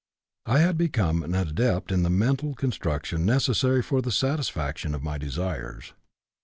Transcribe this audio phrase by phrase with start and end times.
[0.47, 5.19] "I had become an adept in the mental construction necessary for the satisfaction of my
[5.19, 5.93] desires.